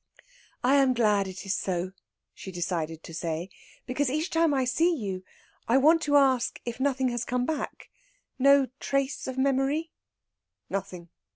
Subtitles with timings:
[0.63, 1.91] "I am glad it is so,"
[2.33, 3.51] she decided to say.
[3.85, 5.23] "Because each time I see you,
[5.67, 7.91] I want to ask if nothing has come back
[8.39, 9.91] no trace of memory?"
[10.71, 11.09] "Nothing!